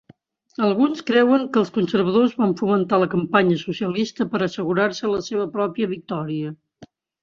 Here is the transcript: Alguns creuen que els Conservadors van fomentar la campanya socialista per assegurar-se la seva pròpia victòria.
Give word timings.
Alguns 0.67 1.03
creuen 1.09 1.43
que 1.57 1.61
els 1.63 1.73
Conservadors 1.75 2.33
van 2.41 2.57
fomentar 2.63 3.01
la 3.05 3.11
campanya 3.13 3.61
socialista 3.69 4.31
per 4.35 4.45
assegurar-se 4.51 5.15
la 5.17 5.25
seva 5.33 5.51
pròpia 5.57 5.97
victòria. 5.97 6.61